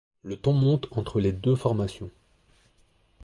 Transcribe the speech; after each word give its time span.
Le 0.23 0.35
ton 0.35 0.53
monte 0.53 0.87
entre 0.97 1.19
les 1.19 1.31
deux 1.31 1.53
formations. 1.55 2.09